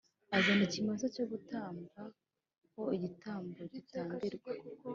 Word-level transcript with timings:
Azana 0.37 0.63
ikimasa 0.67 1.05
cyo 1.15 1.25
gutamba 1.31 1.99
ho 2.73 2.83
igitambo 2.95 3.59
gitambirwa 3.73 4.51